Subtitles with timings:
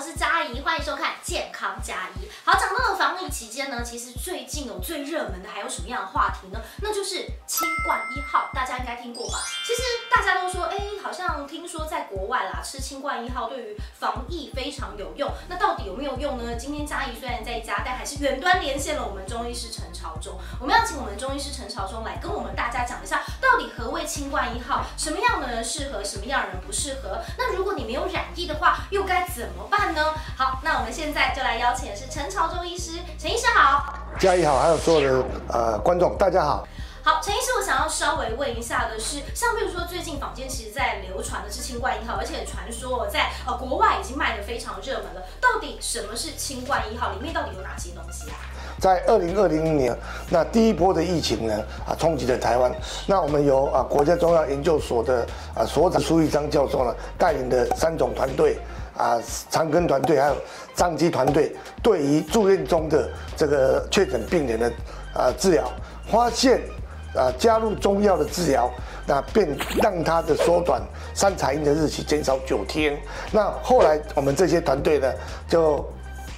[0.00, 2.26] 我是嘉怡，欢迎收看健康嘉怡。
[2.42, 6.58] 好，讲到了防疫期间呢，其实最近有最热门的还有什么样的话题呢？
[6.80, 7.16] 那就是
[7.46, 9.38] 清冠一号，大家应该听过吧？
[9.66, 15.30] 其实大家都说，哎，好像听说在国外啦，吃清冠一号对于防疫非常有用。
[15.50, 16.54] 那到底有没有用呢？
[16.54, 20.40] 今天嘉怡虽然在家，但还是远端连线了我们中医师陈朝忠。
[20.58, 27.18] 我们要请我们中医师陈朝忠来跟我们大家讲一下，到底何谓清冠一号，什么样的人适合，什么样的人不适合？
[27.36, 30.14] 那如果你没有染疫的话，又该怎么办呢？
[30.36, 36.64] 好，那我们现在就来邀请的是陈朝忠医师，陈医师好，嘉义好，还有所有的呃观众，大家好。
[37.02, 45.22] 好，陈医师，我想要稍微问一下的是，像比如说最近坊间其实在流传的是清冠一号，而且传说在呃国外已经卖的非常热门了。
[45.40, 47.12] 到底什么是清冠一号？
[47.12, 48.36] 里面到底有哪些东西啊？
[48.78, 49.96] 在二零二零年，
[50.28, 52.70] 那第一波的疫情呢啊冲击了台湾，
[53.06, 58.58] 那我们由啊国家中药研究所的啊所长苏玉章教授呢带领的三种团队。
[58.96, 60.36] 啊，长庚团队还有
[60.74, 64.70] 张基团队，对于住院中的这个确诊病人的
[65.14, 65.72] 啊治疗，
[66.10, 66.60] 发现
[67.14, 68.70] 啊加入中药的治疗，
[69.06, 70.80] 那便让他的缩短
[71.14, 72.98] 三彩印的日期减少九天。
[73.32, 75.12] 那后来我们这些团队呢，
[75.48, 75.84] 就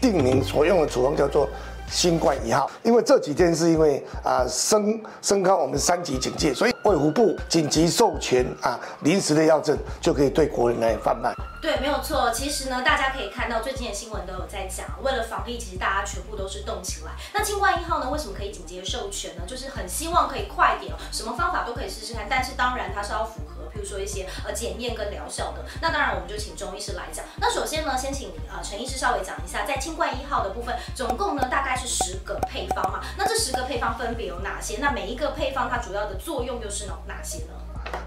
[0.00, 1.48] 定名所用的处方叫做。
[1.90, 11.34] 新冠一号，因为这几天是因为啊升升高我们三级警戒，所以卫福部紧急授权啊临时的药证就可以对国人来贩卖。
[11.60, 12.30] 对，没有错。
[12.30, 17.12] 其实呢，大家可以看到最近的新闻都有在讲，为了防疫，其实大家全部都是动起来。
[17.34, 19.42] 那清冠一号呢，为什么可以紧急授权呢？
[19.46, 22.26] 就是很希望可以快点，什么方法都可以试试看。
[22.30, 25.64] 但是当然它是要符合，比如说一些呃检验跟疗效的。
[25.80, 27.24] 那当然我们就请中医师来讲。
[27.40, 31.70] 那首先呢，先请呃陈医师稍微讲一下，在清冠一号的部分，总共呢大概。
[31.80, 33.00] 是十个配方嘛？
[33.16, 34.78] 那这十个配方分别有哪些？
[34.80, 37.54] 那每一个配方它主要的作用又是哪哪些呢？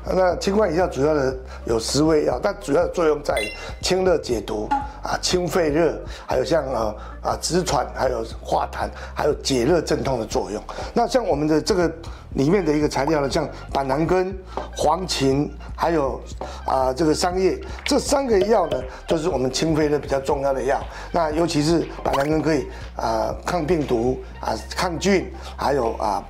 [0.05, 3.41] 那清冠一下主要的有十味药，但主要的作用在
[3.81, 4.67] 清热解毒
[5.01, 10.61] 啊、清肺热，还有像啊啊止喘，还有化痰，还有解热镇痛的作用。
[10.93, 11.89] 那像我们的这个
[12.31, 14.37] 里面的一个材料呢，像板蓝根、
[14.75, 16.19] 黄芩，还有
[16.65, 20.81] 啊这个桑叶，这三个药呢，就是我们清肺热比较重要的药。
[21.11, 22.67] 那尤其是板蓝根可以
[22.97, 26.23] 啊抗病毒啊抗菌，还有啊。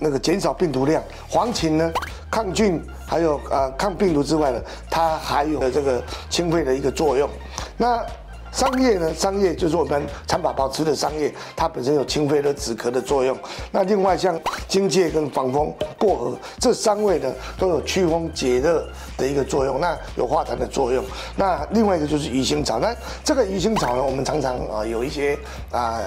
[0.00, 1.92] 那个减少病毒量，黄芩呢，
[2.30, 7.28] 抗菌还有呃抗病毒之外呢，它还有这个清肺的一个作用。
[7.76, 8.02] 那
[8.50, 13.36] 桑叶呢，桑叶就是我们蚕宝宝吃的桑叶，它本身有清肺的止咳的作用。
[13.70, 21.04] 那另外像荆芥跟防风、薄荷这三味呢，都有祛风解热的一个作用，那有化痰的作用。
[21.36, 25.38] 那另外一个就是鱼腥草，那这个鱼腥草呢，我们常常啊有一些
[25.70, 26.00] 啊。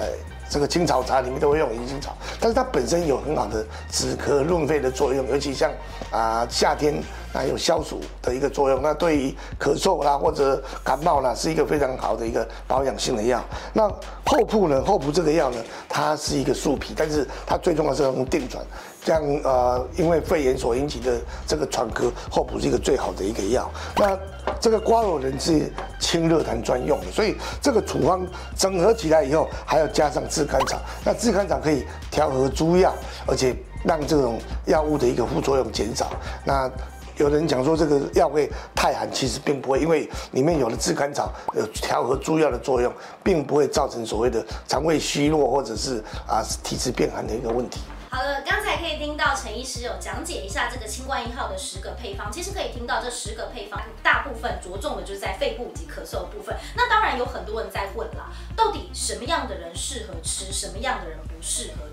[0.54, 5.68] 这个青草茶里面都会用银杏草，但是它本身有很好的止咳润肺的作用，尤其像
[6.12, 7.02] 啊夏天
[7.34, 8.80] 啊有消暑的一个作用。
[8.80, 13.44] 那对于咳嗽啦或者感冒啦，是一个非常好的一个保养性的药。
[13.74, 13.86] 那
[14.24, 14.82] 厚朴呢？
[14.82, 15.58] 厚朴这个药呢，
[15.88, 18.64] 它是一个树皮，但是它最重要是用定转。
[19.04, 23.70] 像呃，因为肺炎所引起的这个喘咳，厚朴是一个最好的一个药。
[23.96, 24.18] 那
[24.58, 25.70] 这个瓜蒌仁是
[26.00, 30.78] 清热痰专用的，所以这个处方整合起来以后，还要加上炙甘草。
[31.04, 32.94] 那炙甘草可以调和诸药，
[33.26, 36.10] 而且让这种药物的一个副作用减少。
[36.42, 36.70] 那
[37.16, 42.92] 有人讲说这个药会太寒，其实并不会，因为里面有了炙甘草有调和诸药的作用，
[43.22, 47.80] 并不会造成所谓的肠胃虚弱或者是啊体质变寒的一个问题。
[48.10, 52.30] 好了，刚才可以听到陈医师有讲解一下这个清冠一号的十个配方。
[52.30, 56.56] 其实可以听到这十个配方，大部分着重的就是在肺部及咳嗽部分。
[56.76, 61.83] 那当然有很多人在问啦，到底什么样的人适合吃，什么样的人不适合？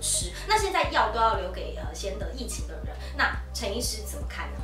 [0.48, 2.94] 那现在药都要留给呃先得疫情的人。
[3.16, 4.54] 那陈医师怎么看呢？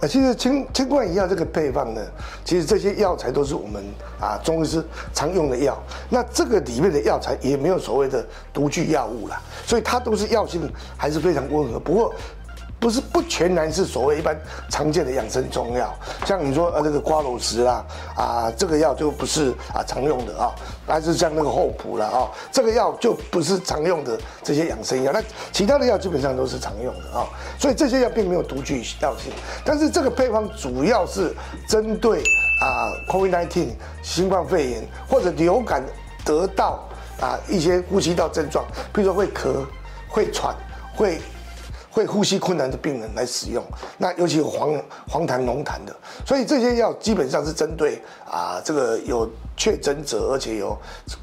[0.00, 2.00] 啊，其实清清冠一号这个配方呢，
[2.44, 3.84] 其实这些药材都是我们
[4.20, 5.76] 啊中医师常用的药。
[6.08, 11.78] 那这个里面的药材也没有所谓的毒具药物了，所以它都是药性还是非常温和。
[11.78, 12.14] 不过。
[12.80, 14.38] 不是不全然是所谓一般
[14.70, 15.92] 常见的养生中药，
[16.24, 17.84] 像你说呃这个瓜蒌石啦
[18.14, 20.54] 啊这个药就不是啊常用的啊，
[20.86, 25.20] 还是像那个厚朴了啊，这个药就不是常用的这些养生药，那
[25.52, 27.26] 其他的药基本上都是常用的啊，
[27.58, 29.32] 所以这些药并没有独具药性，
[29.64, 31.34] 但是这个配方主要是
[31.68, 32.22] 针对
[32.60, 33.70] 啊 COVID-19
[34.04, 35.82] 新冠肺炎或者流感
[36.24, 36.88] 得到
[37.20, 39.66] 啊一些呼吸道症状，比如说会咳、
[40.08, 40.54] 会喘、
[40.94, 41.20] 会。
[41.90, 43.64] 会呼吸困难的病人来使用，
[43.96, 45.94] 那尤其有黄黄痰、浓痰的，
[46.26, 49.28] 所以这些药基本上是针对啊这个有
[49.58, 50.78] 确诊者，而且有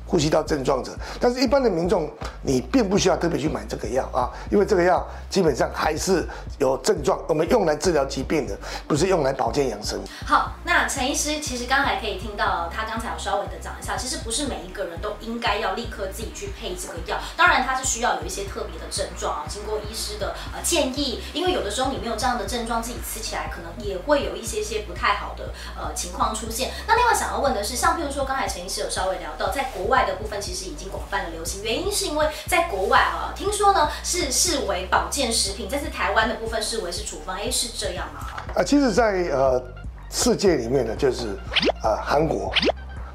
[0.05, 0.91] 呼吸道症状者。
[1.19, 2.11] 但是，一般的民众
[2.43, 6.27] 你并不需要特别去买这个药啊，因为这个药基本上还是
[6.59, 8.55] 有症状，我们用来治疗疾病的，
[8.87, 9.99] 不是用来保健养生。
[10.27, 26.71] 好，那陈医师其实刚才可以听到，他刚才有稍微的讲一下，其实不是每一个人都应该要立刻自己去配这个药，当然它是需要有一些特别的症状啊，经过医师的呃建议，因为有的时候你没有这样的症状，自己吃起来可能也会有一些些不太好的呃情况出现。
[26.85, 38.21] 那另外想要问的是，像譬如说刚才陈医师有稍微聊到，在国外的部分其实已经广泛的流行，原因是因为在国外啊，听说呢是视为保健食品，但是台湾的部分视为是处方，哎，是这样吗？
[38.55, 39.61] 啊，其实，在呃
[40.09, 41.37] 世界里面呢，就是
[41.83, 42.51] 啊韩国，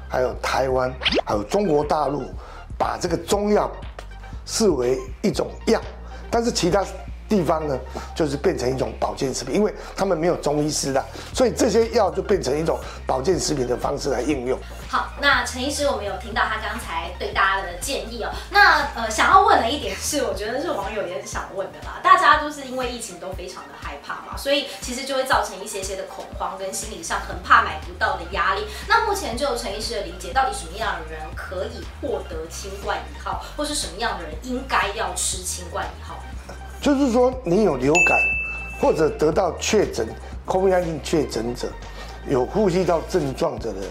[0.09, 0.93] 还有台湾，
[1.25, 2.23] 还有中国大陆，
[2.77, 3.69] 把这个中药
[4.45, 5.81] 视为一种药，
[6.29, 6.83] 但是其他
[7.31, 7.79] 地方呢，
[8.13, 11.01] 就是变成一种保健食品，因为他们没有中医师的，
[11.33, 14.59] 所以这些药就变成一种保健食品的方式来应用。
[14.89, 18.29] 好，那陈医师，我们有听到他刚才对大家的建议哦。
[18.49, 22.01] 那呃，想要问的一点是，我觉得是网友也想问的啦。
[22.03, 28.67] 大家都是因为疫情都非常的害怕嘛，所以其实就会造成一些些的恐慌跟心理上很怕买不到的压力。
[28.89, 36.19] 那目前就陈医师的理解，到底什么样的人可以获得清冠一号，或是什么样的人应该要吃清冠一号？
[36.81, 38.19] 就是说，你有流感
[38.81, 40.07] 或者得到确诊
[40.47, 41.67] COVID-19 确诊者，
[42.27, 43.83] 有呼吸道症状的人，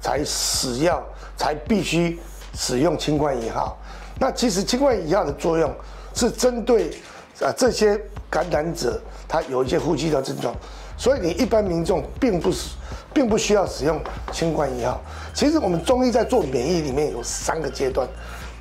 [0.00, 1.02] 才使药
[1.36, 2.18] 才必须
[2.54, 3.76] 使用清冠一号。
[4.18, 5.70] 那其实清冠一号的作用
[6.14, 6.90] 是针对
[7.40, 8.00] 啊这些
[8.30, 8.98] 感染者，
[9.28, 10.54] 他有一些呼吸道症状，
[10.96, 12.70] 所以你一般民众并不是
[13.12, 14.00] 并不需要使用
[14.32, 14.98] 清冠一号。
[15.34, 18.08] 其实我们中医在做免疫里面有三个阶段。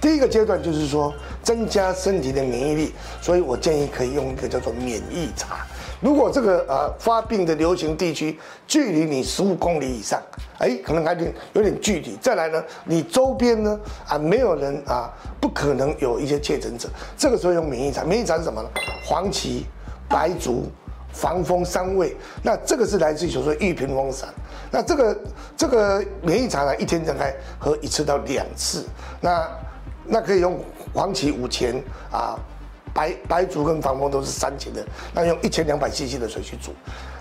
[0.01, 1.13] 第一个阶段就是说
[1.43, 5.65] 增加身体的免疫力，所以我建议可以用一个叫做免疫茶。
[6.01, 10.21] 如果这个呃发病的流行地区距离你十五公里以上，
[10.57, 12.17] 哎，可能还有点有点距离。
[12.21, 15.11] 再来呢，你周边呢啊没有人啊，
[15.41, 16.87] 不可能有一些确诊者。
[17.17, 18.69] 这个时候用免疫茶，免疫茶是什么呢？
[19.05, 19.65] 黄芪、
[20.07, 20.71] 白术、
[21.11, 22.15] 防风三味。
[22.41, 24.29] 那这个是来自于所说玉屏风散。
[24.71, 25.19] 那这个
[25.57, 28.85] 这个免疫茶呢，一天大概喝一次到两次。
[29.19, 29.45] 那
[30.09, 30.59] 那可以用
[30.93, 32.35] 黄芪五钱啊，
[32.93, 36.71] 白白术跟防风都是三钱的，那用一千两百 CC 的水去煮。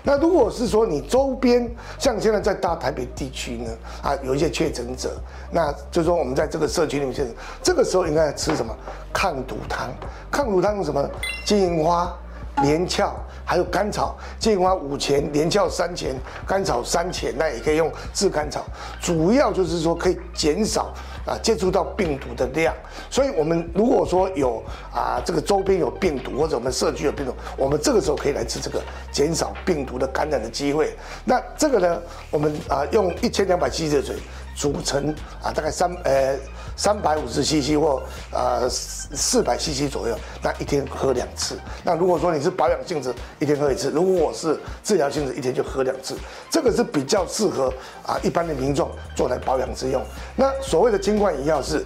[0.01, 1.69] 那如果是说你周边
[1.99, 3.71] 像现在在大台北地区呢，
[4.01, 5.21] 啊有一些确诊者，
[5.51, 8.75] 那就说我们在这个社区里面，这个时候应该吃什么
[9.13, 9.89] 抗毒汤？
[10.31, 11.07] 抗毒汤用什么？
[11.45, 12.17] 金银花、
[12.63, 13.13] 连翘，
[13.45, 14.17] 还有甘草。
[14.39, 16.15] 金银花五钱，连翘三钱，
[16.47, 18.65] 甘草三钱，那也可以用炙甘草。
[19.01, 20.93] 主要就是说可以减少。
[21.29, 22.73] 啊，接触到病毒的量，
[23.07, 28.81] 所以我们如果说有啊，这个周边有病毒或者我们社区有病毒，我们这个时候可以来吃这个，
[29.11, 30.95] 减少病毒的感染的机会。
[31.23, 34.15] 那这个呢，我们啊用一千两百 cc 的水
[34.59, 36.37] 组成啊大概三呃。
[36.79, 38.01] 三百五十 CC 或
[38.31, 41.59] 呃四百 CC 左右，那一天喝两次。
[41.83, 46.17] 那如果说你是保养性质，一天喝一次；如果我是治疗性质，一天就喝两次。
[46.49, 47.67] 这个是比较适合
[48.07, 50.01] 啊一般的民众做来保养之用。
[50.37, 51.83] 那所谓的金冠饮料是。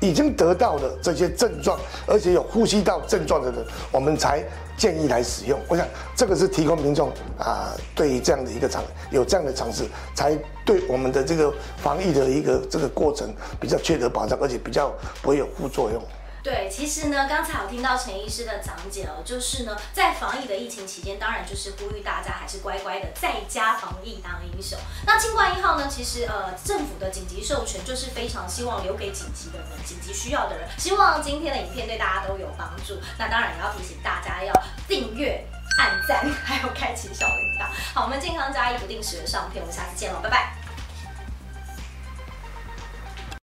[0.00, 4.42] 已经得到了这些症状，而且有呼吸道症状的人，我们才
[4.76, 5.60] 建议来使用。
[5.68, 5.86] 我想
[6.16, 13.28] 这个是提供民众啊，对于这样的一个尝有这样的尝试，才对我们的这个防疫的一个这个过程
[13.60, 14.92] 比较确得保障，而且比较
[15.22, 16.02] 不会有副作用。
[16.42, 24.78] 对，其实呢，刚才有听到陈医师的讲解哦，就是呢，在防疫的疫情期间，当然就是呼吁大家还是乖乖的在家防疫当英雄。
[25.06, 30.66] 那清冠一号呢，其实呃，政府的紧急授权就是非常希望留给紧急的人、紧急需要的人。
[30.78, 32.98] 希望今天的影片对大家都有帮助。
[33.18, 34.52] 那当然也要提醒大家要
[34.88, 35.46] 订阅、
[35.78, 37.66] 按赞， 还有开启小铃铛。
[37.92, 40.59] 好，我们健康加一不定时的上片，我们下次见喽，拜拜。